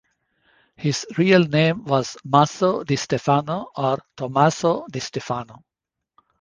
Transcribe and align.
His 0.77 1.05
real 1.19 1.43
name 1.47 1.83
was 1.85 2.17
Maso 2.23 2.83
di 2.83 2.95
Stefano 2.95 3.69
or 3.75 3.99
Tommaso 4.17 4.87
di 4.89 4.99
Stefano. 4.99 5.63